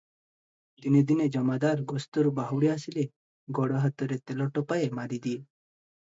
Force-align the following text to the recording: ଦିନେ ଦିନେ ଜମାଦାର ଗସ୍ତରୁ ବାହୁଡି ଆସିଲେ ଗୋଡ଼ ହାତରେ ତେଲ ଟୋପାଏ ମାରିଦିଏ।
ଦିନେ 0.83 1.01
ଦିନେ 1.09 1.25
ଜମାଦାର 1.33 1.83
ଗସ୍ତରୁ 1.91 2.31
ବାହୁଡି 2.39 2.71
ଆସିଲେ 2.75 3.03
ଗୋଡ଼ 3.59 3.83
ହାତରେ 3.83 4.17
ତେଲ 4.31 4.47
ଟୋପାଏ 4.55 4.89
ମାରିଦିଏ। 5.01 5.37